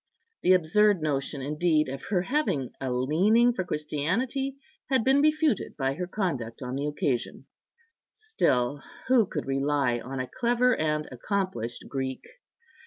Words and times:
The 0.41 0.53
absurd 0.53 1.03
notion, 1.03 1.43
indeed, 1.43 1.87
of 1.87 2.05
her 2.05 2.23
having 2.23 2.71
a 2.81 2.91
leaning 2.91 3.53
for 3.53 3.63
Christianity 3.63 4.55
had 4.89 5.03
been 5.03 5.21
refuted 5.21 5.77
by 5.77 5.93
her 5.93 6.07
conduct 6.07 6.63
on 6.63 6.73
the 6.73 6.87
occasion; 6.87 7.45
still, 8.11 8.81
who 9.07 9.27
could 9.27 9.45
rely 9.45 9.99
on 9.99 10.19
a 10.19 10.25
clever 10.25 10.75
and 10.75 11.07
accomplished 11.11 11.85
Greek? 11.87 12.25